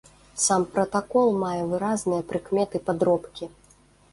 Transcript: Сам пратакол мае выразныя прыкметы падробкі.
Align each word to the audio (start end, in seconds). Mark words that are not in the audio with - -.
Сам 0.43 0.63
пратакол 0.77 1.29
мае 1.43 1.59
выразныя 1.73 2.25
прыкметы 2.33 2.77
падробкі. 2.89 3.53